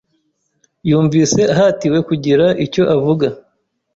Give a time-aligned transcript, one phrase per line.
[0.89, 3.27] yumvise ahatiwe kugira icyo avuga.